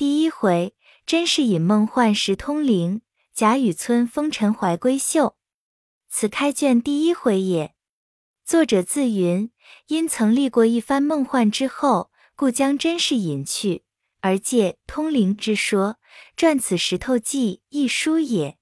[0.00, 0.74] 第一回，
[1.04, 3.02] 甄士隐梦幻时通灵，
[3.34, 5.36] 贾雨村风尘怀闺秀。
[6.08, 7.74] 此开卷第一回也。
[8.42, 9.50] 作者自云，
[9.88, 13.84] 因曾历过一番梦幻之后，故将甄士隐去，
[14.22, 15.98] 而借通灵之说，
[16.34, 18.56] 撰此《石头记》一书也。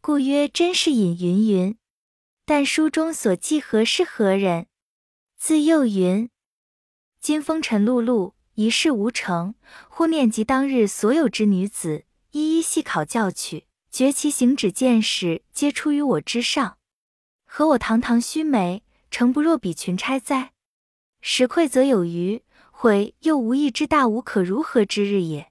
[0.00, 1.78] 故曰甄士隐云云。
[2.46, 4.68] 但书中所记何是何人？
[5.36, 6.30] 自幼云：
[7.20, 8.32] 今风尘碌碌。
[8.54, 9.54] 一事无成，
[9.88, 16.76] 忽念及当日所有之女子，一一细考教去，觉其行止见识，皆出于我之上。
[17.44, 20.52] 和我堂堂须眉，诚不若比群钗哉？
[21.22, 25.50] 时愧则有余，悔又无一之大无可如何之日也。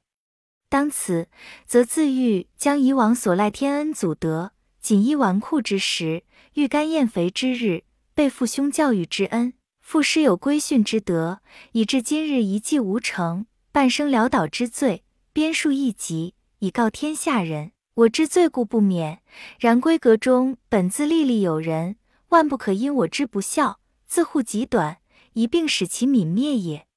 [0.69, 1.27] 当此，
[1.65, 7.83] 则自欲将以往所赖天恩祖德，锦衣纨绔之时，欲干燕肥之日，
[8.13, 9.53] 背父兄教育之恩。
[9.91, 11.41] 父师有规训之德，
[11.73, 17.73] 以至今日一计无成，半生潦倒之罪，编述一集，以告天下人。
[17.95, 19.21] 我之罪故不免，
[19.59, 21.97] 然闺阁中本自历历有人，
[22.29, 24.99] 万不可因我之不孝，自护己短，
[25.33, 26.87] 一并使其泯灭也。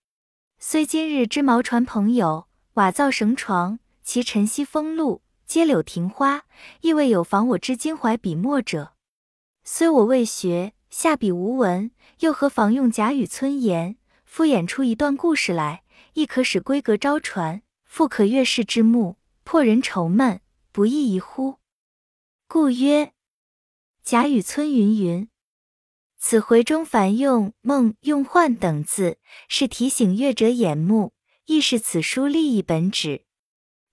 [0.61, 6.45] 虽今日之毛船朋友，瓦造绳床，其晨曦风露，阶柳庭花，
[6.83, 8.93] 亦未有妨我之襟怀笔墨者。
[9.65, 11.91] 虽我未学，下笔无文。
[12.21, 21.59] 又何妨用贾雨村言，敷衍出一段故事来，亦可使闺阁招传，复可悦世之目，破人愁闷，不亦宜乎？
[22.47, 23.13] 故曰
[24.05, 25.29] 贾雨村云云。
[26.17, 31.13] 此回中凡用梦、用幻等字，是提醒阅者眼目，
[31.47, 33.25] 亦是此书立意本旨。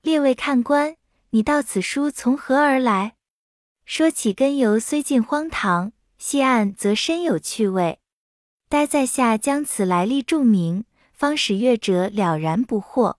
[0.04, 0.98] 列位看官，
[1.32, 3.16] 你道此书从何而来？
[3.86, 5.94] 说起根由虽近荒唐，
[6.24, 7.98] 细案则深有趣味。
[8.70, 13.16] 待在下将此来历注明，方使阅者了然不惑。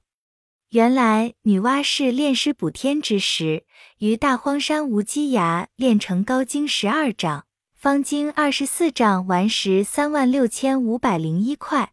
[0.70, 3.64] 原来女娲氏炼尸补天之时，
[3.98, 11.92] 于大荒山无稽崖炼成高经十二丈、方经二十四丈顽石三万六千五百零一块。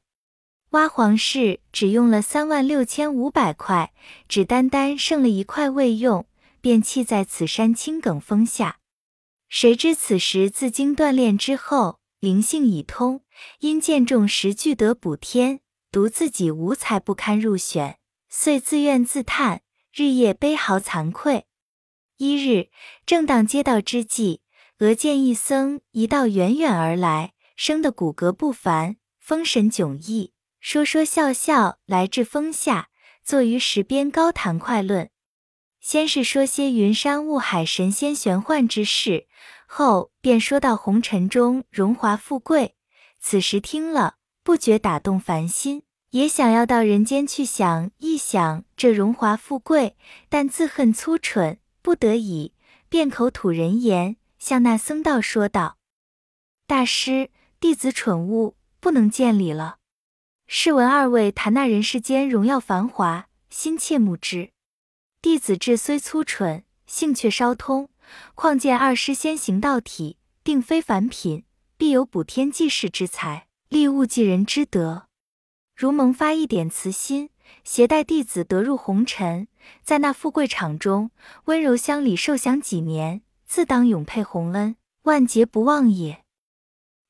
[0.69, 3.91] 娲皇氏只用了三万六千五百块，
[4.27, 6.27] 只单单剩了一块未用，
[6.61, 8.78] 便弃在此山青埂峰下。
[9.49, 11.99] 谁知此时自经锻炼之后。
[12.19, 13.21] 灵性已通，
[13.59, 19.61] 因见众时俱得补天，独自己无才不堪入选，遂自怨自叹，
[19.93, 21.45] 日夜悲嚎惭愧。
[22.17, 22.71] 一日，
[23.05, 24.41] 正当接道之际，
[24.79, 32.89] 俄见一僧一道远远而来，生得骨骼不凡，风神迥异，说说笑笑来至峰下，
[33.23, 35.09] 坐于石边高谈快论。
[35.89, 39.25] 先是说些云山雾海、神仙玄幻之事。
[39.65, 42.75] 后便说到红尘中荣华富贵，
[43.19, 49.97] 此时听了不觉打动凡心，也想要到人间去想一想这荣华富贵，
[50.29, 52.53] 但自恨粗蠢，不得已，
[52.87, 55.77] 便口吐人言，向那僧道说道
[56.67, 59.77] ：“大师，弟子蠢物，不能见礼了。
[60.45, 64.51] 试闻二位谈那人世间荣耀繁华，心切慕之。
[65.21, 67.89] 弟子志虽粗蠢，性却稍通。”
[68.33, 71.45] 况见二师先行道体，定非凡品，
[71.77, 75.07] 必有补天济世之才，利物济人之德。
[75.75, 77.29] 如萌发一点慈心，
[77.63, 79.47] 携带弟子得入红尘，
[79.83, 81.11] 在那富贵场中
[81.45, 86.25] 温柔乡里受享几年，自当永佩洪恩，万劫不忘也。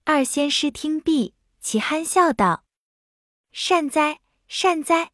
[0.03, 2.66] 二仙师听毕，其憨笑道
[3.53, 5.12] ：“善哉，善哉！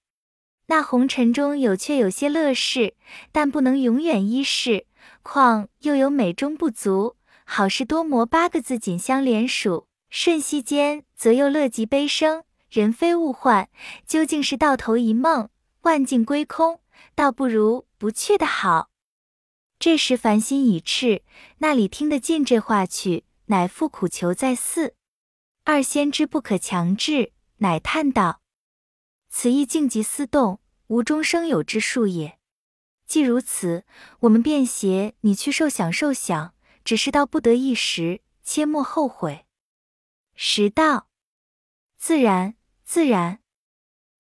[0.67, 2.95] 那红尘中有却有些乐事，
[3.31, 4.85] 但不能永远依世。”
[5.21, 7.15] 况又有美中不足，
[7.45, 13.69] 好事多磨八个字紧相连属，瞬息间则又乐极悲生，人非物换，
[14.07, 15.49] 究竟是到头一梦，
[15.81, 16.79] 万境归空，
[17.15, 18.89] 倒不如不去的好。
[19.79, 21.23] 这时凡心已赤，
[21.57, 24.93] 那里听得进这话去，乃复苦求再四。
[25.63, 28.41] 二仙知不可强制，乃叹道
[29.37, 32.39] ：“此亦静极思动，无中生有之术也。”
[33.05, 33.83] 既如此，
[34.21, 36.55] 我们便携你去受想受想，
[36.85, 39.45] 只是到不得一时，切莫后悔。
[40.35, 41.09] 时道，
[41.97, 42.55] 自然
[42.85, 43.41] 自然。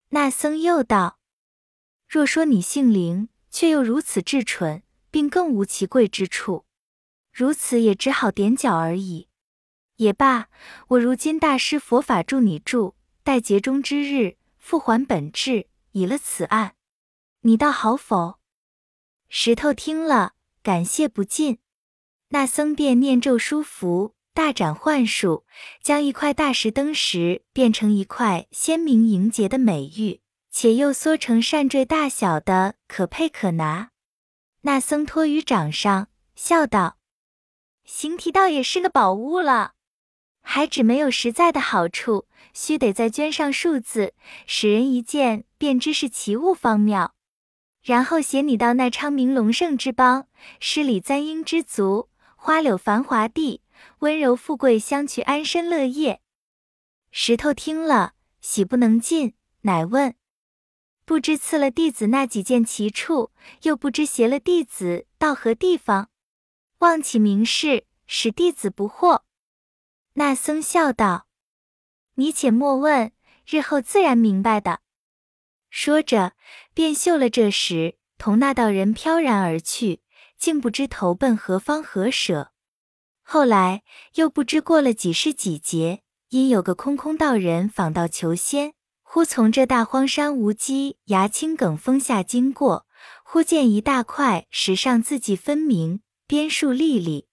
[0.09, 1.17] 那僧又道：
[2.09, 6.65] 若说你姓灵，却又如此智蠢，并更无其贵之处，
[7.31, 9.29] 如此也只好点脚而已。
[9.95, 10.49] 也罢，
[10.89, 16.73] 我如今大师佛法助你助，待劫中之日复还本质，以了此案，
[17.41, 18.39] 你倒好否？
[19.29, 20.33] 石头听了，
[20.63, 21.59] 感谢不尽。
[22.29, 25.45] 那僧便念咒书符，大展幻术，
[25.83, 33.91] 将一块大石灯石变成一块鲜明莹洁的美玉，且又缩成扇坠大小的，可佩可拿。
[34.61, 36.97] 那僧托于掌上，笑道
[37.85, 39.74] ：“形体倒也是个宝物了，
[40.47, 44.13] 还只没有实在的好处，须得再镌上数字，
[44.45, 47.15] 使人一见便知是奇物方妙。
[47.81, 50.27] 然后携你到那昌明隆盛之邦，
[50.59, 53.61] 诗礼簪缨之族，花柳繁华地，
[53.99, 56.21] 温柔富贵相去，安身乐业。”
[57.11, 60.15] 石头听了，喜不能禁，乃问。
[61.05, 63.31] 不知赐了弟子那几件奇处，
[63.63, 66.09] 又不知携了弟子到何地方，
[66.79, 69.24] 望起明示，使弟子不惑。
[70.17, 71.27] 那僧笑道
[72.15, 73.11] ：“你且莫问，
[73.45, 74.79] 日后自然明白的。”
[75.69, 76.33] 说着，
[76.73, 80.01] 便绣了这时，同那道人飘然而去，
[80.37, 82.51] 竟不知投奔何方何舍。
[83.21, 83.83] 后来
[84.13, 88.73] 又不知过了几世几劫，因有个空空道人访道求仙。
[89.01, 92.85] 忽从这大荒山无稽崖青埂峰下经过，
[93.23, 97.27] 忽见一大块石上字迹分明，边树历历。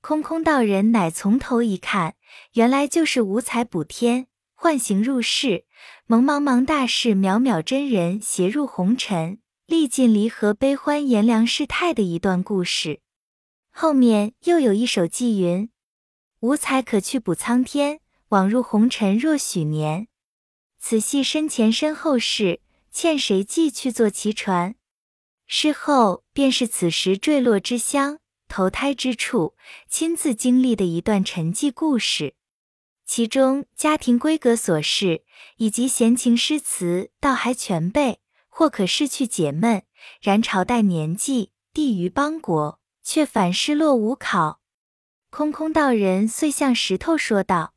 [0.00, 2.14] 空空道人乃从头一看，
[2.54, 5.66] 原来就是五彩补天，幻形入世，
[6.06, 13.00] 蒙茫茫大士渺渺真人携入红尘，历尽离合悲欢炎凉世态的一段故事。
[13.70, 15.70] 后面又有一首寄云：
[16.40, 18.00] 五彩可去补苍天，
[18.30, 20.08] 枉入红尘若许年。
[20.78, 22.60] 此系身前身后事，
[22.90, 24.76] 欠谁记去坐其船？
[25.46, 28.19] 事后便是此时坠落之乡、
[28.50, 29.54] 投胎之处，
[29.88, 32.34] 亲自经历的一段沉寂故事。
[33.06, 35.22] 其中家庭规格琐事
[35.56, 39.84] 以及闲情诗词，倒还全备，或可逝去解闷。
[40.20, 44.60] 然朝代年纪、地于邦国，却反失落无考。
[45.30, 47.74] 空空道人遂向石头说道：“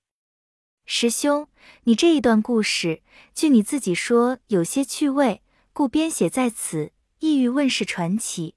[0.86, 1.48] 师兄。”
[1.86, 3.04] 你这一段故事，
[3.34, 5.42] 据你自己说有些趣味，
[5.72, 8.56] 故编写在此，意欲问世传奇。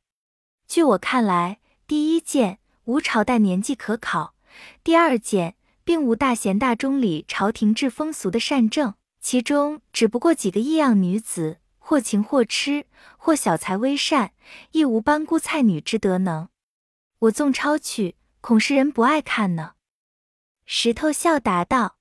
[0.67, 4.35] 据我看来，第一件无朝代年纪可考；
[4.83, 5.55] 第二件
[5.85, 12.87] 并无大贤大忠里朝廷制风俗的善政，其中只不过几个异样女子，或情或痴，
[13.17, 14.33] 或小才微善，
[14.73, 16.49] 亦无班姑菜女之德能。
[17.21, 19.75] 我纵抄去，恐是人不爱看呢。
[20.65, 21.99] 石头笑答道。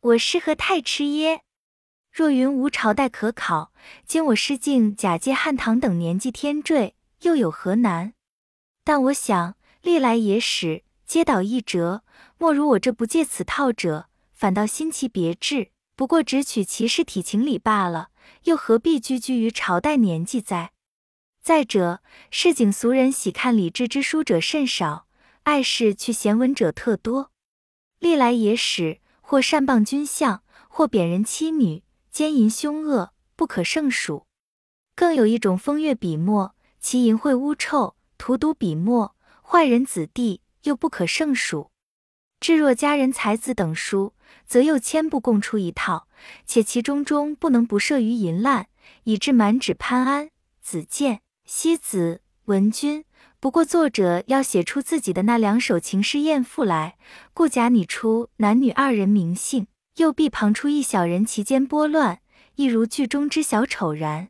[0.00, 1.42] 我适合太痴耶？
[2.12, 3.72] 若云无朝代可考，
[4.04, 8.12] 今我师敬假借汉唐等年纪天坠，又有何难？
[8.84, 12.02] 但我想历来野史皆导一折，
[12.38, 15.70] 莫如我这不借此套者，反倒新奇别致。
[15.96, 18.10] 不过只取其事体情理罢了，
[18.44, 20.72] 又何必拘拘于朝代年纪哉？
[21.42, 22.00] 再者，
[22.30, 25.06] 市井俗人喜看礼制之书者甚少，
[25.42, 27.30] 爱事去闲文者特多。
[27.98, 29.00] 历来野史。
[29.22, 34.26] 或善谤君相，或贬人妻女，奸淫凶恶，不可胜数。
[34.96, 41.70] 更有一种风月笔墨，其淫秽污臭，荼毒笔墨，坏人子弟，又不可胜数。
[42.38, 44.12] 至若佳人才子等书，
[44.46, 46.06] 则又千部共出一套，
[46.44, 48.66] 且其中中不能不涉于淫滥，
[49.04, 50.28] 以致满纸潘安、
[50.60, 53.06] 子建、西子、文君。
[53.40, 56.98] 不过作者要写出自己的那两首情诗艳赋来，
[57.32, 62.20] 故假拟出男女二人名姓，又必旁出一小人其间拨乱，
[62.56, 64.28] 一如剧中之小丑然。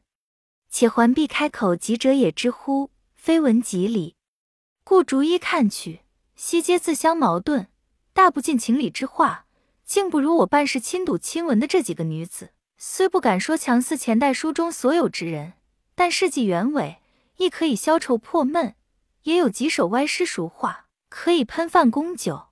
[0.71, 4.17] 且还必开口急者也知乎，非文即理。
[4.82, 6.00] 故逐一看去，
[6.36, 7.67] 悉皆自相矛盾，
[8.15, 9.44] 大不尽情理之话，
[9.84, 12.53] 竟不如我办事亲睹亲闻的这几个女子。
[12.79, 15.53] 虽不敢说强似前代书中所有之人，
[15.94, 17.03] 但事迹原委，
[17.36, 18.74] 亦可以消愁破闷。
[19.24, 22.46] 也有几首歪诗俗话，可以喷饭供酒。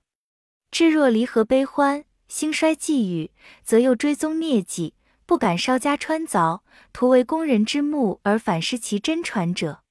[0.69, 3.31] 至若离合悲欢、兴衰际遇，
[3.63, 4.93] 则又追踪孽迹，
[5.25, 6.61] 不敢稍加穿凿，
[6.93, 9.81] 图为工人之目而反失其真传者。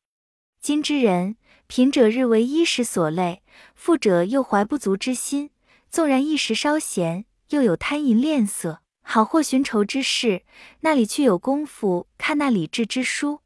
[0.60, 1.36] 今之人，
[1.66, 3.42] 贫者日为衣食所累，
[3.74, 5.50] 富者又怀不足之心。
[5.90, 10.42] 纵然一时稍闲，又有贪淫恋色、好货寻仇之事，
[10.80, 13.40] 那里去有功夫看那理智之书？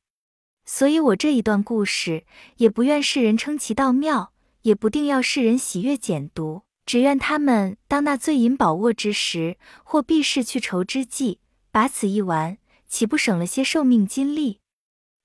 [0.65, 2.25] 所以，我这一段故事
[2.57, 11.39] 也不愿世人称其道妙，也不定要世人喜悦简读，只愿他们当那醉饮饱卧之时，或避世去愁之际，
[11.71, 14.59] 把此一玩，岂不省了些寿命精力？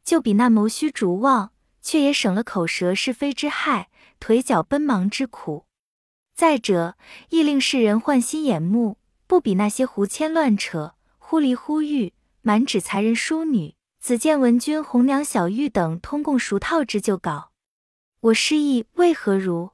[0.03, 5.65] 就比那谋虚逐妄，却也省了口舌是非之害，腿脚奔忙之苦。
[6.35, 6.95] 再者，
[7.29, 13.75] 亦令世人换心眼目，不比那些胡牵乱扯、忽离忽遇、满纸才人淑女。
[13.99, 17.51] 子建文君、红娘小玉等通共熟套之旧稿，
[18.21, 19.71] 我失意为何如？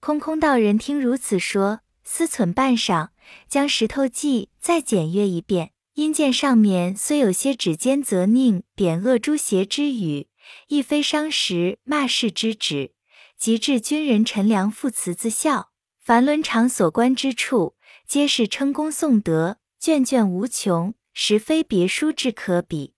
[0.00, 3.08] 空空道人听如此说，思忖半晌，
[3.48, 10.28] 将石头记再检阅一遍，因见上面虽有些指尖责佞、贬恶诛邪之语，
[10.68, 12.92] 亦非伤时骂世之旨，
[13.36, 15.70] 及至军人陈良父慈自孝，
[16.00, 22.94] 凡伦常所观之处，皆是称功颂德，卷卷无穷，实非别书之可比。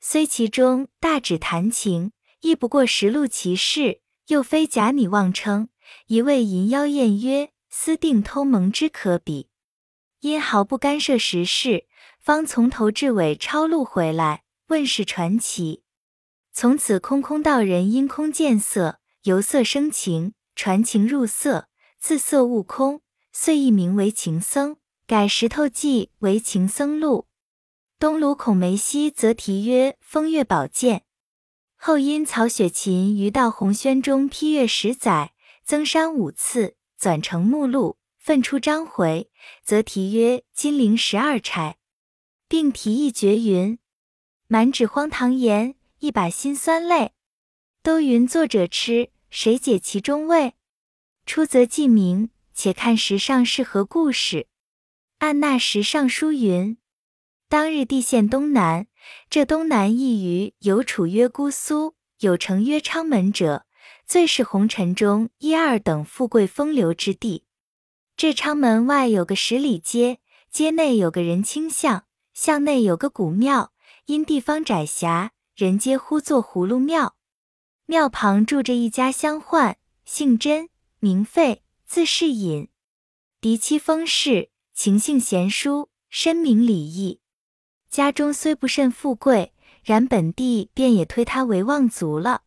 [0.00, 5.68] 虽其中大指弹情，亦不过实录其事，又非假拟妄称，
[6.06, 9.48] 一味淫妖艳约、私定偷蒙之可比。
[10.20, 11.86] 因毫不干涉时事。
[12.20, 15.82] 方从头至尾抄录回来，问世传奇。
[16.60, 23.00] 从此空空道人因空见色，由色生情，传情入色，自色悟空，
[23.32, 24.76] 遂一名为情僧，
[25.06, 27.28] 改石头记为情僧录。
[27.98, 31.04] 东鲁孔梅溪则题曰风月宝鉴。
[31.76, 35.32] 后因曹雪芹于道鸿轩中批阅十载，
[35.64, 39.30] 增删五次，纂成目录，奋出章回，
[39.64, 41.78] 则题曰金陵十二钗。
[42.46, 43.78] 并题一绝云
[44.46, 47.12] ：“满纸荒唐言，一把辛酸泪。
[47.82, 50.54] 都云作者痴，谁解其中味？
[51.24, 54.48] 出则记名，且看时上是何故事。
[55.18, 56.78] 按那时尚书云：
[57.48, 58.86] 当日地陷东南，
[59.28, 63.66] 这东南一隅有楚曰姑苏，有城曰昌门者，
[64.06, 67.44] 最是红尘中一二等富贵风流之地。
[68.16, 73.72] 这昌门外有个十里街，街内有个人清巷。”巷内有个古庙，
[74.06, 77.16] 因地方窄狭，人皆呼作葫芦庙。
[77.84, 79.74] 庙旁住着一家乡宦，
[80.06, 82.68] 姓甄，名费，字世隐，
[83.42, 87.20] 嫡妻封氏，情性贤淑，深明礼义。
[87.90, 89.52] 家中虽不甚富贵，
[89.84, 92.44] 然本地便也推他为望族了。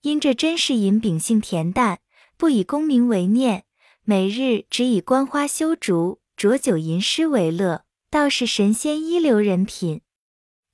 [0.00, 2.00] 因这甄世隐秉性恬淡，
[2.38, 3.66] 不以功名为念，
[4.04, 7.84] 每日只以观花修竹、酌酒吟诗为乐。
[8.08, 10.00] 倒是神仙一流人品，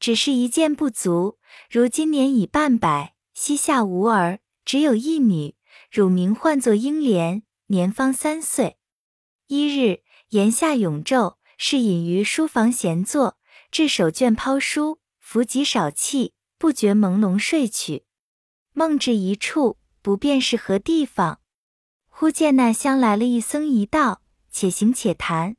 [0.04, 1.38] 只是一件不足。
[1.70, 5.54] 如今年已半百，膝下无儿，只有一女，
[5.90, 8.76] 乳名唤作英莲，年方三岁。
[9.46, 13.38] 一日，檐下永昼，是隐于书房闲坐，
[13.70, 18.04] 置手卷抛书，伏极少憩，不觉朦胧睡去。
[18.74, 21.40] 梦至一处，不辨是何地方，
[22.10, 24.20] 忽见那厢来了一僧一道，
[24.50, 25.56] 且行且谈。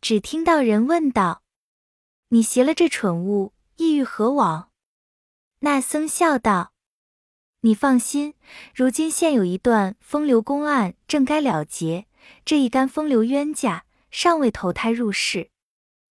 [0.00, 1.44] 只听到人问道
[2.30, 4.70] ：“你携了这蠢物，意欲何往？”
[5.60, 6.72] 那僧笑道
[7.62, 8.34] ：“你放心，
[8.74, 12.06] 如今现有一段风流公案，正该了结。
[12.44, 15.50] 这一干风流冤家尚未投胎入世，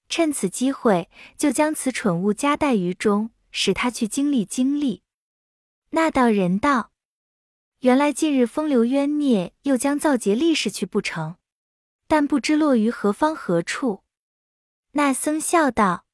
[0.09, 5.03] 趁此机会，就将此蠢物夹带于中，使他去经历经历。”
[5.91, 6.91] 那道人道
[7.79, 11.37] ：“原来近日风流冤孽又将造劫历史去不成？”
[12.09, 14.03] 但不知落于何方何处。
[14.91, 16.05] 那僧笑道：“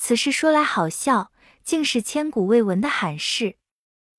[0.00, 1.32] 此事说来好笑，
[1.64, 3.56] 竟是千古未闻的罕事。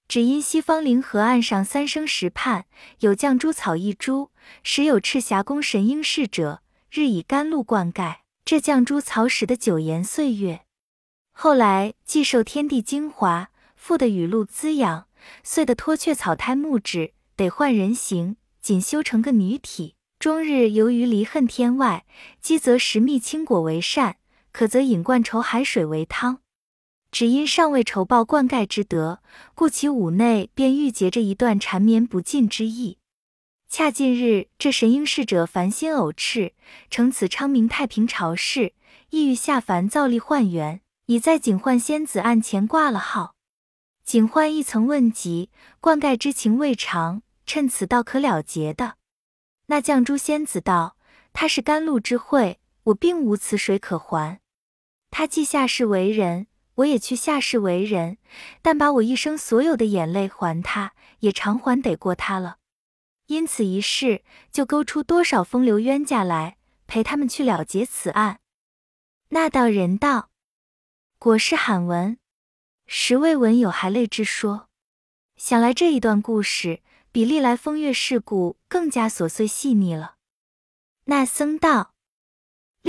[0.10, 2.66] 只因西方灵河岸上三生石畔
[3.00, 4.30] 有绛珠草一株，
[4.62, 10.66] 时有赤霞宫神瑛侍者，日以甘露灌溉这绛珠草，使得久延岁月。
[11.32, 15.08] 后来既受天地精华，复的雨露滋养，
[15.44, 22.06] 遂的脱却草胎木质，得换人形，仅修成个女体。”终日游于离恨天外，
[22.42, 24.18] 积则食蜜青果为善，
[24.52, 26.42] 可则饮灌稠海水为汤。
[27.12, 29.22] 只因尚未酬报灌溉之德，
[29.56, 32.98] 故其五内便郁结着一段缠绵不尽之意。
[33.68, 36.54] 恰近日这神瑛侍者烦心偶炽，
[36.90, 38.74] 乘此昌明太平朝事，
[39.10, 43.36] 意欲下凡造力换元，已在警幻仙子案前挂了号。
[44.04, 48.96] 警幻亦曾问及灌溉之情未尝，趁此道可了结的。
[49.68, 50.98] 那绛珠仙子道
[51.32, 52.59] ：“他是甘露之惠，
[52.90, 54.40] 我并无此水可还。
[55.10, 58.18] 他既下世为人，我也去下世为人，
[58.62, 62.58] 但把我一生所有的眼泪还他，也偿还得过他了。
[63.28, 68.40] 因此一事，就勾出多少风流冤家来，陪他们去了结此案。”
[69.30, 70.30] 那道人道
[71.20, 72.18] ：“果是罕闻，
[72.88, 74.70] 实未闻有还泪之说。
[75.36, 76.82] 想来这一段故事。”
[77.12, 80.18] 比历来风月事故更加琐碎细腻了。
[81.06, 81.96] 那僧道：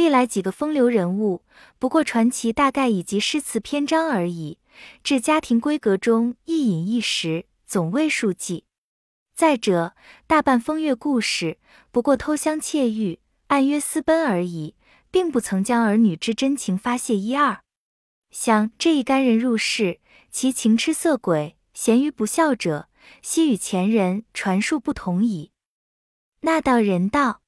[0.01, 1.43] 历来几个风流人物，
[1.79, 4.57] 不过传奇大概以及诗词篇章而已。
[5.05, 8.65] 至家庭闺阁中一饮一食，总未数计。
[9.35, 9.95] 再者，
[10.27, 11.59] 大半风月故事，
[11.91, 14.75] 不过偷香窃玉、暗约私奔而已，
[15.11, 17.61] 并不曾将儿女之真情发泄一二。
[18.31, 22.89] 想这一干人入世，其情痴色鬼、咸鱼不孝者。
[23.23, 25.51] 昔与前人传述不同矣。
[26.43, 27.40] 那道人道：“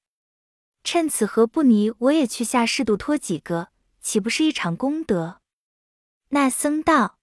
[0.84, 3.68] 趁此何不泥，我也去下世度托几个，
[4.00, 5.40] 岂不是一场功德？”
[6.30, 7.18] 那僧道：“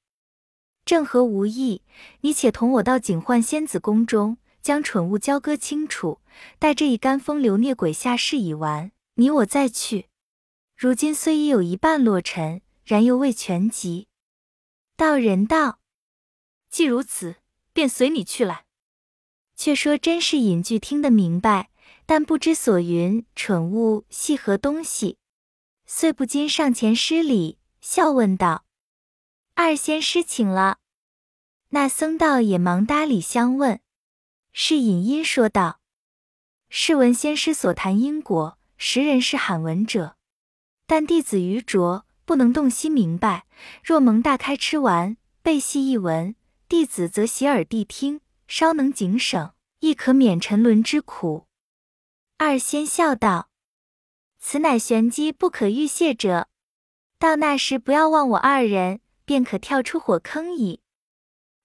[0.86, 1.82] 正合无意，
[2.22, 6.22] 你且同我到警幻仙子宫中，将蠢物交割清楚。
[6.58, 10.08] 待这一干风流孽鬼下世已完，你我再去。
[10.76, 14.08] 如今虽已有一半落尘，然犹未全集。”
[14.96, 15.80] 道人道
[16.70, 17.36] ：“既如此，
[17.74, 18.66] 便随你去来。”
[19.56, 21.70] 却说甄士隐俱听得明白，
[22.10, 23.24] 但不知所云。
[23.36, 25.20] 蠢物系何东西？
[25.86, 28.66] 遂不禁上前施礼，笑问道
[29.54, 30.80] ：“二仙师请了。”
[31.70, 33.80] 那僧道也忙搭理相问。
[34.52, 35.82] 是隐因说道
[36.68, 40.16] ：“试闻仙师所谈因果，实人是罕闻者。
[40.88, 43.46] 但弟子愚拙，不能洞悉明白。
[43.84, 46.36] 若蒙大开吃完，背细一闻，
[46.68, 51.46] 弟子则洗耳谛听。”稍能警省，亦可免沉沦之苦。
[52.42, 53.50] 二仙笑道
[54.40, 56.48] ：“此乃玄机不可预泄者，
[57.18, 60.82] 到那时不要忘我二人，便可跳出火坑矣。”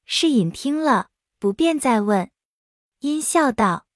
[0.04, 2.28] 世隐听了，不便再问，
[2.99, 3.87] 因笑道：“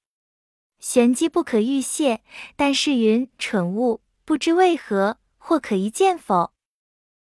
[0.78, 2.22] 玄机不可预泄，
[2.54, 6.52] 但是云蠢物，不知为何，或可一见否？”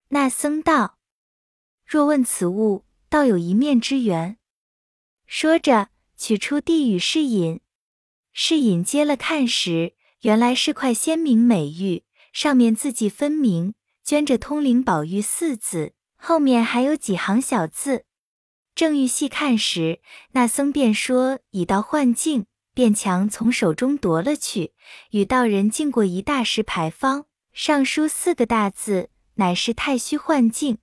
[0.10, 0.98] 那僧道
[1.86, 4.40] ：“若问此物，倒有一面之缘。”
[5.28, 7.62] 说着，取出地与世隐。
[8.38, 13.76] 侍引接了看时，原来是块鲜明美玉，上面字迹分明，
[14.06, 18.04] 镌着“通灵宝玉”四字，后面还有几行小字。
[18.76, 20.02] 正欲细看时，
[20.34, 24.74] 那僧便说已到幻境，便强从手中夺了去，
[25.12, 30.80] 与道人进过一大石牌坊，上书四个大字，乃是太虚幻境。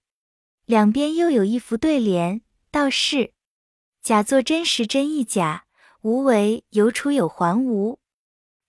[0.64, 2.40] 两边又有一幅对联，
[2.70, 3.34] 道是。
[4.02, 5.66] 假作真时真亦假，
[6.02, 7.98] 无为有处有还无。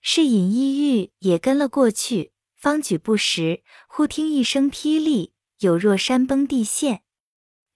[0.00, 7.02] 是隐意欲也跟了过去，方举不时，忽听一声霹雳，有若山崩地陷。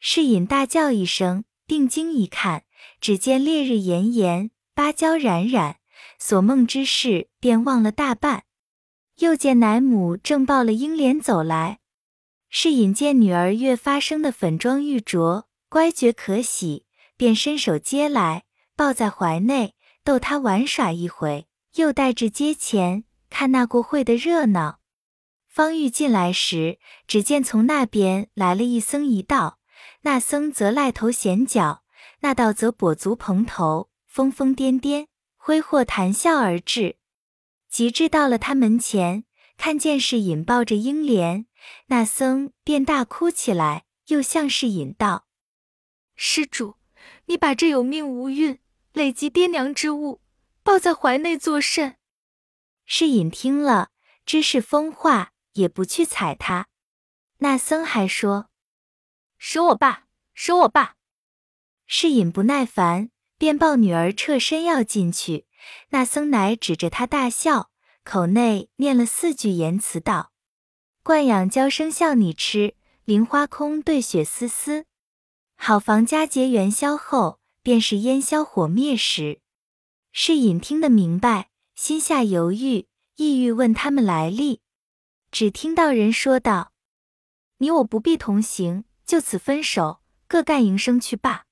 [0.00, 2.64] 是隐大叫一声，定睛一看，
[3.00, 5.78] 只见烈日炎炎，芭蕉冉冉，
[6.18, 8.44] 所梦之事便忘了大半。
[9.18, 11.80] 又见奶母正抱了英莲走来，
[12.48, 16.84] 是隐见女儿越发生的粉妆玉琢，乖觉可喜。
[17.16, 18.44] 便伸手接来，
[18.78, 24.78] 抱在怀内，逗他玩耍一回，又带至街前看那过会的热闹。
[25.48, 29.58] 方玉进来时，只见从那边来了一僧一道，
[30.02, 31.82] 那僧则赖头显脚，
[32.20, 36.98] 那道则跛足蓬头，疯疯癫癫，挥霍谈笑而至。
[37.68, 39.24] 及至到了他门前，
[39.56, 41.46] 看见是引抱着英莲，
[41.86, 45.26] 那僧便大哭起来，又向是引道
[46.14, 46.76] ：“施主。”
[47.26, 48.58] 你把这有命无运、
[48.98, 50.20] 累及爹娘之物
[50.64, 51.98] 抱在怀内作甚？
[52.84, 53.90] 世隐听了，
[54.26, 56.66] 知是疯话，也不去睬他。
[57.36, 58.50] 那僧还说
[59.38, 60.96] ：“舍我吧，舍我吧！”
[61.86, 65.46] 世隐不耐烦，便抱女儿侧身要进去。
[65.90, 67.70] 那僧乃指着他大笑，
[68.02, 70.32] 口内念了四句言辞道
[71.04, 74.86] ：“惯养娇生笑你痴，菱花空对雪丝丝。”
[75.54, 79.42] 好房佳节元宵后，便是烟消火灭时。
[80.10, 84.62] 是隐听得明白，心下犹豫，意欲问他们来历。
[85.30, 86.72] 只听到人说道
[87.60, 91.44] ：“你我不必同行，就此分手，各干营生去罢。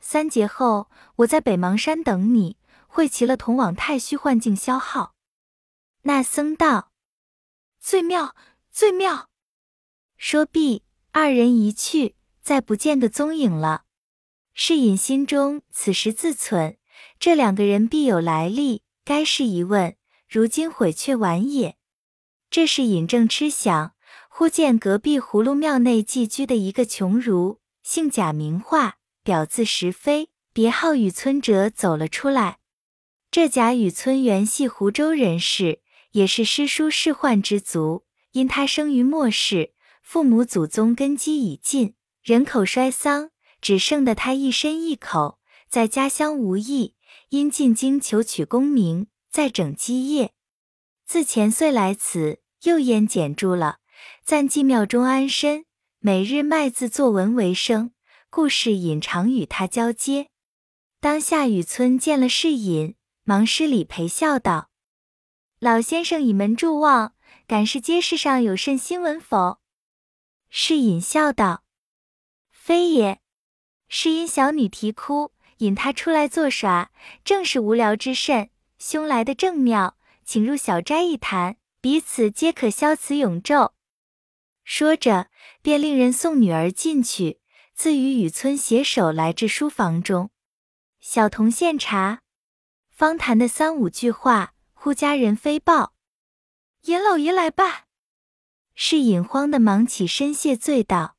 [0.00, 2.56] 三节后，我在北邙山等你，
[2.88, 5.14] 会齐了同往太虚幻境消耗。”
[6.02, 6.90] 那僧道
[7.78, 8.34] ：“最妙，
[8.72, 9.30] 最妙。”
[10.18, 12.16] 说毕，二人一去。
[12.42, 13.83] 再不见个踪影了。
[14.54, 16.76] 是隐心中此时自忖：
[17.18, 19.96] 这两个人必有来历，该是一问。
[20.28, 21.76] 如今悔却晚也。
[22.50, 23.94] 这是隐正痴想，
[24.28, 32.58] 忽见隔壁葫芦庙内寄居的一个穷儒，姓贾名化，表字石飞，别号雨村者走了出来。
[33.32, 35.80] 这贾雨村原系湖州人士，
[36.12, 38.04] 也是诗书仕宦之族。
[38.30, 41.94] 因他生于末世，父母祖宗根基已尽。
[42.22, 43.30] 人口衰丧，
[43.64, 45.38] 只剩得他一身一口，
[45.70, 46.96] 在家乡无益，
[47.30, 50.34] 因进京求取功名，在整基业。
[51.06, 53.78] 自前岁来此，又焉简住了，
[54.22, 55.64] 暂寄庙中安身，
[55.98, 57.92] 每日卖字作文为生，
[58.28, 60.28] 故事隐常与他交接。
[61.00, 64.68] 当下雨村见了世隐，忙施礼陪笑道
[65.58, 67.14] ：“老先生倚门祝望，
[67.46, 69.60] 敢是街市上有甚新闻否？”
[70.50, 71.64] 世隐笑道。
[72.50, 73.20] 非也，
[73.88, 76.90] 是因小女啼哭，引他出来作耍，
[77.24, 78.50] 正是无聊之甚。
[78.78, 83.72] 兄来的正妙，请入小斋一谈，彼此皆可消此永昼。
[84.64, 85.28] 说着，
[85.62, 87.40] 便令人送女儿进去，
[87.74, 90.30] 自与雨村携手来至书房中。
[91.00, 92.22] 小童献茶，
[92.88, 95.92] 方谈的三五句话，忽家人飞报
[96.84, 97.84] ：“严老爷来吧。”
[98.74, 101.16] 是尹慌的忙起身谢罪道：“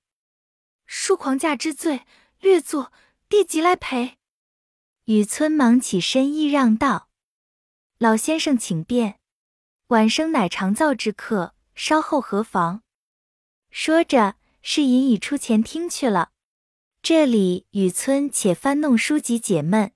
[0.89, 2.01] 恕狂驾之罪，
[2.45, 2.91] 略坐，
[3.27, 4.19] 弟即来陪。”
[5.05, 7.10] 雨村忙起身揖让道
[7.97, 9.15] ：“老先生请便，
[9.88, 12.84] 晚生乃常造之客，稍后何妨？”
[13.71, 16.34] 说着，是隐已出前厅去了。
[17.01, 19.91] 这里雨村且翻弄书籍解闷，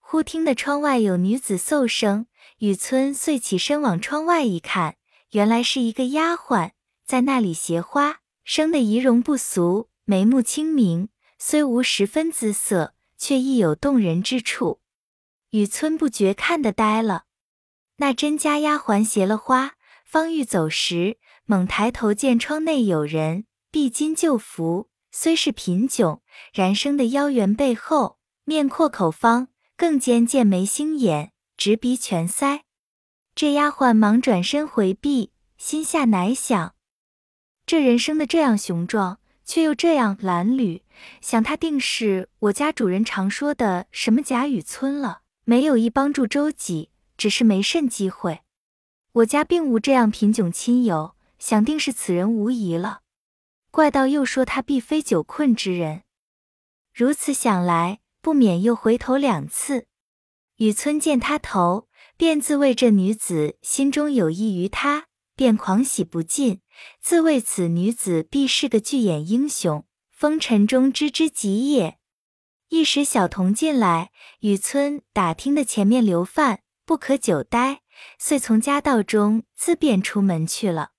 [0.00, 2.26] 忽听得窗外有女子嗽声，
[2.60, 4.96] 雨村遂起身往窗外一看，
[5.32, 6.70] 原来是一个丫鬟
[7.04, 14.80] 在那里携花，生得仪容不俗，眉目清明，虽无十分姿色，却亦有动人之处。
[15.50, 17.24] 雨村不觉看得呆了。
[17.96, 24.88] 那甄家丫鬟携了花，方欲走时，猛抬头见窗内有人，碧金旧服。
[25.16, 26.18] 虽是贫窘，
[26.52, 32.62] 然生的腰圆背厚，面阔口方，更兼剑眉星眼，直鼻全腮。
[33.36, 36.74] 这丫鬟忙转身回避，心下乃想：
[37.64, 40.82] 这人生的这样雄壮，却又这样褴褛，
[41.20, 45.20] 想他定是我家主人常说的什么贾雨村了。
[45.44, 48.40] 没有意帮助周己，只是没甚机会。
[49.12, 53.00] 我家并无这样贫窘亲友，想定是此人无疑了。
[53.70, 56.04] 怪道又说他必非久困之人，
[56.94, 59.86] 如此想来，不免又回头两次。
[60.56, 66.60] 雨村见他头，便自谓这女子心中有意于他，便狂喜不尽，
[67.00, 71.98] 自谓此女子必是个巨眼英雄，风尘中知之极也。
[72.68, 77.82] 一时小童进来，雨村打听的前面留饭，不可久待，
[78.18, 80.92] 遂从家道中自便出门去了。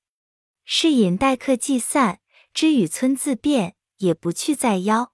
[0.63, 2.19] 是引待客既散。
[2.53, 5.11] 知雨村自便，也不去再邀。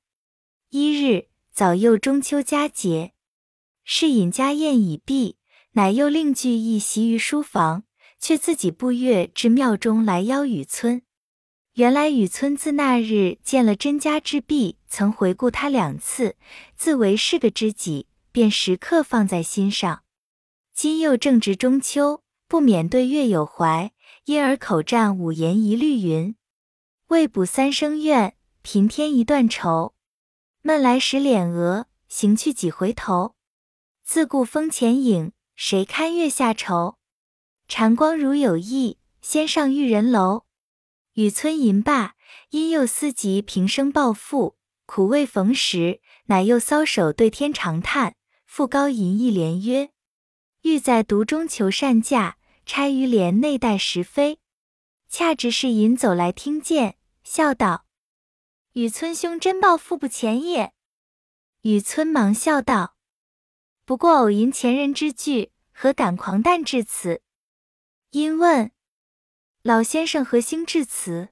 [0.70, 3.14] 一日早又中秋佳节，
[3.84, 5.38] 是尹家宴已毕，
[5.72, 7.84] 乃又另聚一席于书房，
[8.22, 11.02] 却自己步月至庙中来邀雨村。
[11.74, 16.38] 原来雨村自那日见了甄家之婢，曾回顾他两次，
[16.76, 20.04] 自为是个知己，便时刻放在心上。
[20.74, 23.92] 今又正值中秋，不免对月有怀，
[24.26, 26.36] 因而口占五言一律云。
[27.08, 29.96] 未卜三生愿，平添一段愁。
[30.62, 33.36] 闷来时敛额，行去几回头。
[34.04, 36.98] 自顾风前影，谁堪月下愁？
[37.74, 40.44] 禅光如有意，先上玉人楼。
[41.14, 42.16] 雨村吟罢，
[42.50, 49.92] 因又思及平生抱负，苦未逢时，乃又搔首对天长叹，复高吟一联曰
[50.64, 54.40] ：“欲在独中求善价，钗于帘内待时飞。”
[55.08, 56.98] 恰值是吟走来听见。
[57.24, 57.86] 笑道
[58.76, 60.74] ：“雨村兄真抱负不浅也。”
[61.64, 62.98] 雨村忙笑道
[63.86, 67.22] ：“不过偶吟前人之句，何敢狂诞至此？”
[68.12, 68.72] 因问
[69.64, 71.30] ：“老先生何兴至此？”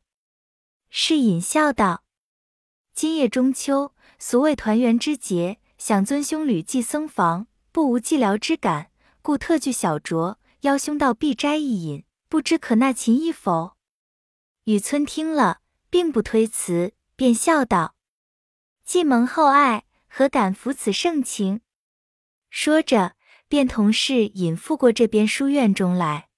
[0.91, 2.03] 是隐笑道
[2.93, 13.77] ：“今夜中秋，俗谓团圆之节，想尊兄旅寄僧房，不无寂寥之感，故特具小酌，邀兄到碧斋一饮，不知可纳情意否？”
[14.65, 15.61] 雨村听了。
[15.91, 17.95] 并不推辞，便笑道
[18.85, 21.61] ：“既蒙厚爱，何敢负此盛情？”
[22.51, 23.15] 说着，
[23.47, 26.28] 便同侍引赴过这边书院中来。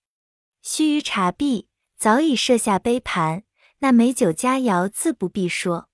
[0.61, 3.43] 须臾茶毕，早已设下杯盘，
[3.79, 5.89] 那美酒佳肴自不必说。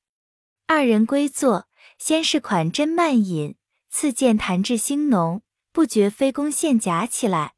[0.66, 3.56] 二人归坐，先是款斟慢饮，
[3.90, 7.54] 次见谈至兴浓，不觉飞弓献甲起来。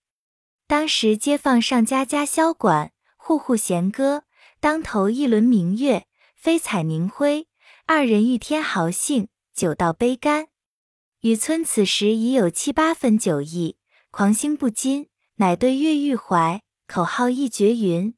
[0.67, 4.25] 当时街坊上家家箫管，户户弦歌。
[4.59, 7.47] 当头一轮明月，飞彩凝辉。
[7.87, 10.49] 二人欲添豪兴，酒到杯干。
[11.21, 13.77] 雨村此时已有七八分酒意，
[14.11, 18.15] 狂兴不禁，乃对月欲怀，口号一绝云：“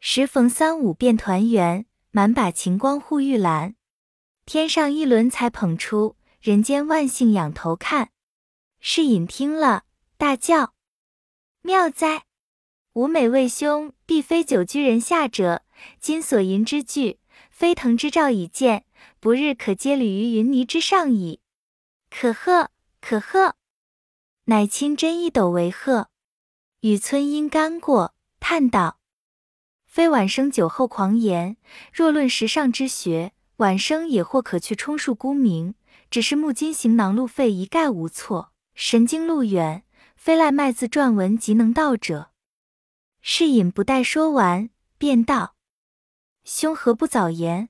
[0.00, 3.76] 时逢三五便团圆，满把晴光护玉兰。
[4.44, 8.10] 天上一轮才捧出，人间万幸仰头看。”
[8.82, 9.84] 是隐听了，
[10.16, 10.74] 大叫
[11.62, 12.24] ：“妙哉！”
[12.94, 15.62] 吾美为兄，必非久居人下者。
[16.00, 17.20] 今所银之句，
[17.52, 18.84] 飞腾之兆已见，
[19.20, 21.40] 不日可接履于云泥之上矣。
[22.10, 23.54] 可贺，可贺！
[24.46, 26.08] 乃亲真一斗为贺。
[26.82, 28.98] 雨村因干过，叹道
[29.86, 31.56] ：“非晚生酒后狂言，
[31.92, 35.76] 若论时尚之学，晚生也或可去充数沽名。
[36.10, 39.84] 只是木金行囊路费一概无错，神经路远，
[40.16, 42.32] 非赖卖字撰文即能到者。”
[43.22, 44.68] 是隐不待说完，
[44.98, 45.54] 便道
[46.42, 47.68] ：“兄何不早言？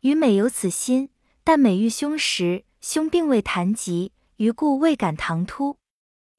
[0.00, 1.08] 余每有此心，
[1.42, 5.78] 但每遇兄时，兄并未谈及，余故未敢唐突。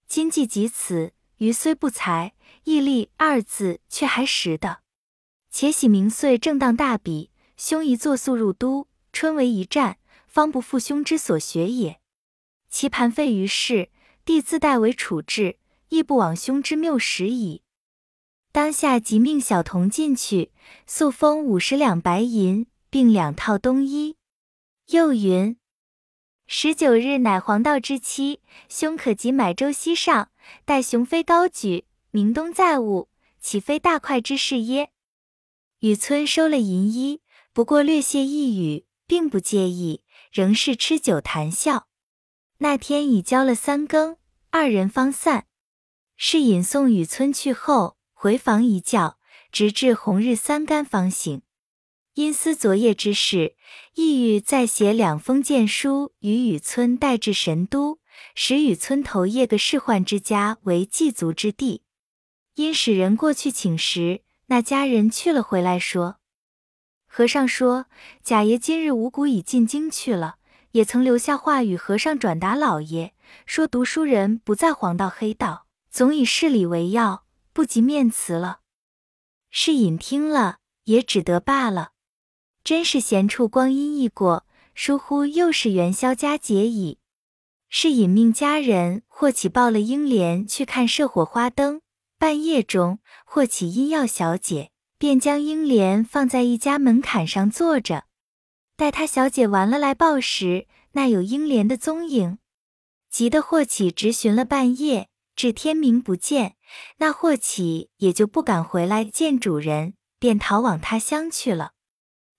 [0.08, 4.80] 今既及此，余虽不才，毅力二字却还识的。
[5.50, 12.00] 且喜明岁正当大比，兄一作速入都，春为一战，方不负兄之所学也。
[12.70, 13.90] 其盘废于世，
[14.26, 15.58] 弟自代为处置，
[15.90, 17.62] 亦不枉兄之谬识矣。
[18.52, 20.52] 当下即命小童进去，
[20.88, 24.16] 速封五十两白银，并两套冬衣。
[24.88, 25.58] 又云：
[26.48, 30.30] 十九日乃黄道之期，兄可即买舟西上，
[30.66, 33.08] 待雄飞高举，明东再晤，
[33.40, 34.92] 岂非大快之事耶？
[35.80, 37.22] 雨村收了银衣，
[37.54, 41.88] 不过略谢一语，并不介意，仍是吃酒谈笑。
[42.60, 44.18] 那天已交了三更，
[44.50, 45.48] 二人方散。
[46.16, 47.98] 是引送雨村去后。
[48.18, 49.20] 回房一觉，
[49.52, 51.44] 直至红日三竿方醒。
[52.16, 53.56] 因思昨夜之事，
[53.94, 58.00] 意欲再写两封荐书与雨村带至神都，
[58.36, 61.82] 使与村头谒个世宦之家为祭足之地。
[62.54, 66.18] 因使人过去请时，那家人去了回来，说
[67.10, 67.88] ：“和尚说，
[68.22, 70.36] 贾爷今日五谷已进京去了，
[70.72, 73.14] 也曾留下话与和尚转达老爷，
[73.48, 77.24] 说读书人不在黄道黑道，总以事理为要。”
[77.56, 78.60] 不及面辞了，
[79.50, 81.92] 世隐听了也只得罢了。
[82.66, 86.98] 真是闲处光阴易过，疏忽又是元宵佳节矣。
[87.78, 91.82] 是隐命家人霍启抱了英莲去看射火花灯，
[92.18, 98.06] 半夜中霍启因要小姐，便将英莲放在一家门槛上坐着，
[98.78, 102.38] 待他小姐完了来报时，那有英莲的踪影，
[103.10, 105.10] 急得霍启直寻了半夜。
[105.36, 106.56] 至天明不见，
[107.00, 111.74] 那霍启也就不敢回来见主人，便逃往他乡去了。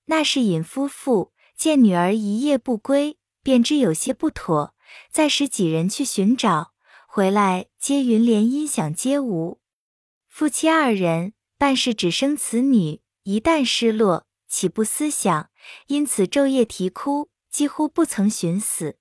[0.07, 4.73] 那是尹夫妇见女儿一夜不归，便知有些不妥，
[5.11, 6.73] 再使几人去寻找，
[7.07, 9.61] 回来皆云连音响皆无。
[10.29, 15.51] 夫妻二人办事只生此女，一旦失落，岂不思想？
[15.87, 18.99] 因此昼夜啼哭，几乎不曾寻死。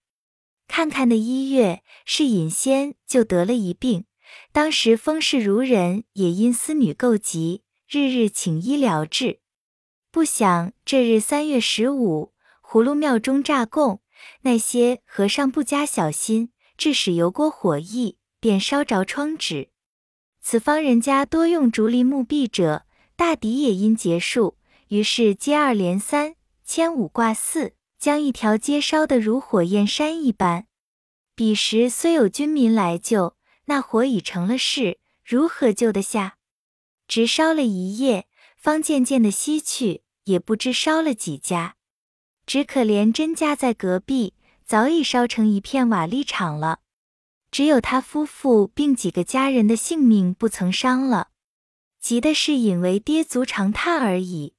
[0.68, 4.06] 看看的一月，是尹仙就得了一病。
[4.52, 9.42] 当时风氏孺人也因思女够急，日日请医疗治。
[10.10, 14.02] 不想这日三月十五，葫芦庙中炸供，
[14.42, 19.70] 那些和尚不加小心，致使油锅火溢，便烧着窗纸。
[20.42, 24.58] 此方人家多用竹篱木壁者，大抵也因结束。
[24.90, 27.74] 于是接二连三，牵五挂四。
[27.98, 30.68] 将一条街烧得如火焰山一般。
[31.34, 36.38] 彼时虽有军民来救，那火已成了势，如何救得下？
[37.08, 41.75] 直烧了一夜，方渐渐的熄去，也不知烧了几家。
[42.46, 44.34] 只可怜甄家在隔壁，
[44.66, 46.80] 早已烧成一片瓦砾场了。
[47.52, 51.30] 只有他夫妇并几个家人的性命不曾伤了，
[52.00, 54.56] 急的是引为跌足长叹而已，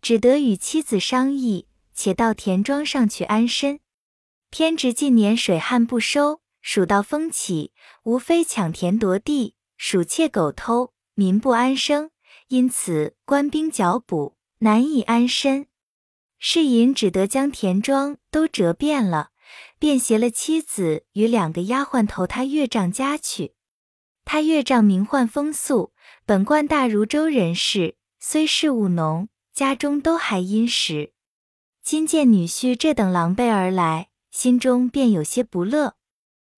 [0.00, 1.66] 只得与妻子商议。
[1.92, 3.80] 且到田庄上去安身。
[4.48, 12.10] 偏值近年水旱不收，蜀道风起，无非抢田夺地，鼠窃狗偷，民不安生。
[12.48, 15.66] 因此官兵剿捕，难以安身。
[16.42, 19.28] 世隐只得将田庄都折遍了，
[19.78, 23.52] 便携了妻子与两个丫鬟投他岳丈家去。
[24.24, 25.92] 他岳丈名唤风素，
[26.24, 31.12] 本贯大如州人士，虽事务农，家中都还殷实。
[31.82, 35.96] 今见女婿这等狼狈而来，心中便有些不乐。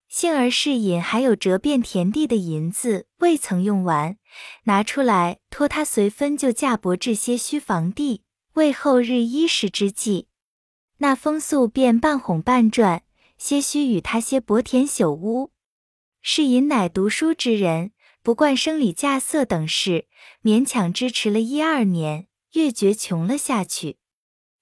[0.09, 4.17] 幸而世隐还有折遍田地的银子未曾用完，
[4.65, 8.23] 拿出来托他随分就价帛置些虚房地，
[8.55, 10.29] 为后日衣食之计。
[10.99, 13.03] 那风素便半哄半转，
[13.39, 15.51] 些许与他些薄田朽屋。
[16.21, 20.07] 世隐乃读书之人，不惯生理架色等事，
[20.43, 23.99] 勉强支持了一二年，越觉穷了下去。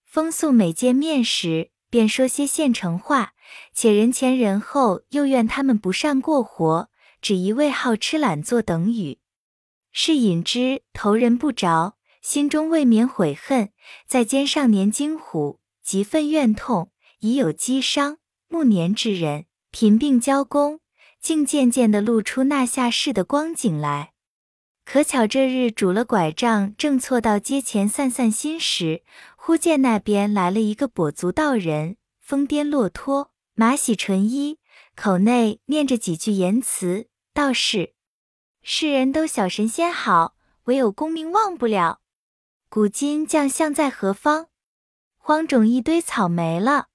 [0.05, 3.35] 风素每见面时，便说些现成话，
[3.75, 6.89] 且人前人后又怨他们不善过活，
[7.21, 9.19] 只一味好吃懒做等语。
[9.93, 13.71] 是隐之投人不着，心中未免悔恨，
[14.07, 18.19] 再兼上年惊虎，极愤怨痛，已有积伤。
[18.49, 20.81] 暮年之人，贫病交工，
[21.21, 24.13] 竟渐渐地露出那下世的光景来。
[24.85, 29.05] 可巧这日拄了拐杖，正错到街前散散心时，
[29.37, 34.59] 忽见那边来了一个跛足道人，疯癫落脱，马洗纯衣，
[34.97, 37.95] 口内念着几句言辞，道是：
[38.63, 42.00] 世人都小神仙好，唯有功名忘不了。
[42.73, 44.47] 古今将相在何方？
[45.19, 46.87] 荒冢一堆草没了。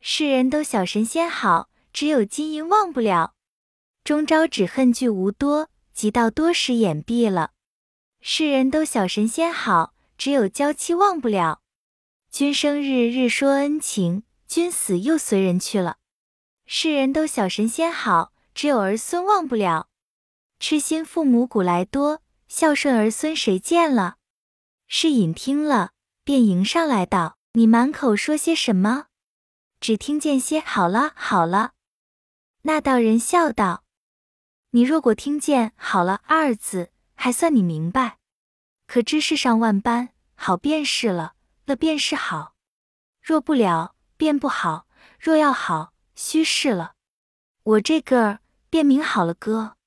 [0.00, 3.34] 世人都晓神仙好，只有金银忘不了。
[4.02, 7.50] 终朝只恨聚无多，及到多时眼闭了。
[8.22, 11.60] 世人都晓神仙好，只有娇妻忘不了。
[12.30, 15.98] 君生日日说恩情，君死又随人去了。
[16.64, 19.90] 世人都晓神仙好，只有儿孙忘不了。
[20.58, 24.16] 痴心父母古来多，孝顺儿孙谁见了？
[24.94, 29.06] 世隐听了，便迎上来道：“你满口说些什么？
[29.80, 31.72] 只听见些好了好了。”
[32.60, 33.84] 那道人笑道
[34.72, 38.18] ：“你若果听见好了二字，还算你明白。
[38.86, 42.52] 可知世上万般好便是了，了便是好；
[43.22, 44.84] 若不了，便不好；
[45.18, 46.96] 若要好，须是了。
[47.62, 49.78] 我这个儿便名好了哥。”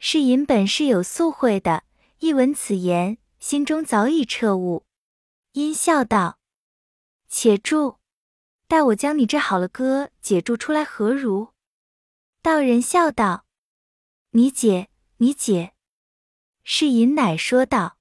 [0.00, 1.84] 世隐本是有素慧的，
[2.18, 4.84] 一闻此言，心中早已彻悟，
[5.52, 6.40] 因笑道
[7.30, 7.98] ：“且住，
[8.66, 11.52] 待我将你这好了哥解住出来，何如？”
[12.42, 13.46] 道人笑道
[14.34, 15.74] ：“你解，你解。”
[16.64, 17.98] 是银乃说道：“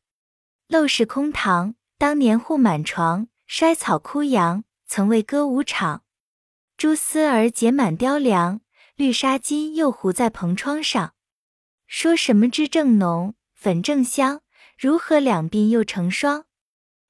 [0.68, 6.04] 陋室空堂，当年户满床，衰草枯杨，曾为歌舞场。
[6.76, 8.62] 蛛丝儿结满雕梁，
[8.96, 11.14] 绿纱巾又糊在蓬窗上。
[11.86, 14.42] 说什么脂正浓，粉正香，
[14.78, 16.46] 如何两鬓又成霜？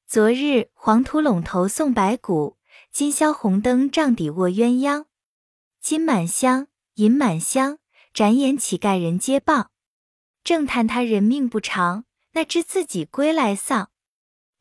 [0.08, 2.58] 昨日黄土陇头送白骨，
[2.91, 5.06] 今宵红灯帐底卧鸳鸯。
[5.82, 6.67] 金满箱。
[6.95, 7.80] 银满箱，
[8.13, 9.65] 展眼乞丐人皆谤。
[10.45, 13.91] 正叹他人命不长，那知自己归来丧。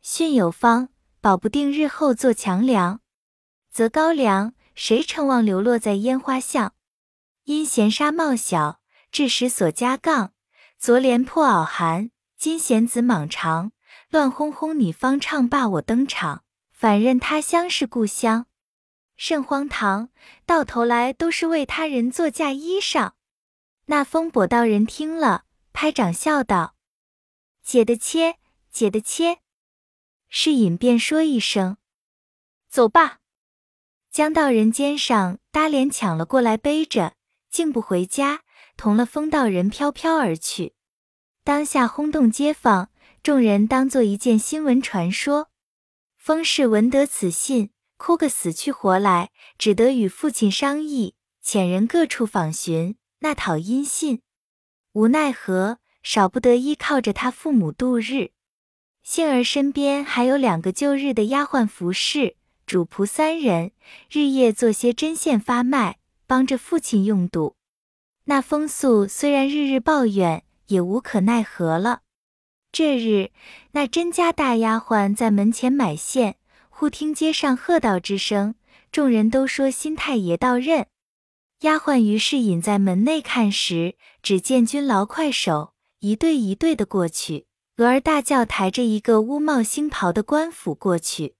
[0.03, 0.89] 训有方，
[1.21, 3.01] 保不定日后做强梁。
[3.71, 6.75] 择高粱，谁承望流落在烟花巷？
[7.45, 8.81] 因闲纱帽小，
[9.13, 10.33] 致使所加杠。
[10.77, 12.11] 昨怜破袄寒，
[12.45, 13.73] 金弦子莽长。
[14.11, 18.49] 乱哄哄，你方唱罢我登场，反认他乡是故乡。
[19.17, 20.11] 甚荒唐！
[20.45, 23.13] 到头来都是为他人做嫁衣裳。
[23.87, 26.75] 那风跛道人听了，拍掌笑道
[27.65, 28.37] ：“解的切，
[28.71, 29.39] 解的切。”
[30.29, 31.79] 是隐便说一声
[32.69, 33.21] ：“走吧。”
[34.13, 37.15] 将道人肩上搭脸抢了过来，背着，
[37.49, 38.43] 竟不回家，
[38.77, 40.75] 同了风道人飘飘而去。
[41.45, 42.89] 当下轰动街坊，
[43.23, 45.51] 众人当做一件新闻传说。
[46.17, 47.71] 风氏闻得此信。
[47.97, 54.21] 哭个死去活来，只得与父亲商议，遣人各处访寻，那讨音信，
[54.93, 58.33] 无奈何，少不得依靠着他父母度日。
[59.03, 63.71] 幸而身边还有两个旧日的丫鬟服侍，主仆三人，
[64.11, 67.57] 日夜做些针线发卖，帮着父亲用度。
[68.25, 72.03] 那风素虽然日日抱怨，也无可奈何了。
[72.71, 73.31] 这日，
[73.73, 76.37] 那甄家大丫鬟在门前买线。
[76.69, 78.57] 忽听街上喝道之声，
[78.91, 80.89] 众人都说新太爷到任。
[81.61, 91.37] 丫鬟于是隐在门内看时，只见军牢快手一对一对的过去，娥儿大轿抬着一个乌帽星袍的官府过去。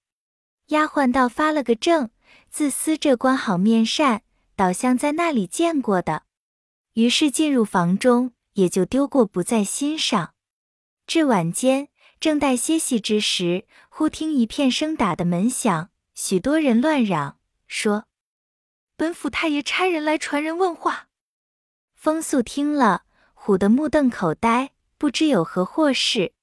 [0.67, 2.11] 丫鬟倒发了个怔，
[2.49, 4.21] 自思这官好面善，
[4.55, 6.23] 倒像在那里见过的。
[6.93, 10.33] 于是进入房中，也就丢过不在心上。
[11.07, 11.87] 至晚间。
[12.17, 17.37] 正待歇息之时，忽听一片声打的门响，许多人乱嚷，
[17.67, 18.05] 说
[18.95, 21.09] ：“本府太爷差人来传人问话。”
[21.93, 23.03] 风素听了，
[23.35, 26.33] 唬得目瞪口呆，不知有何祸事。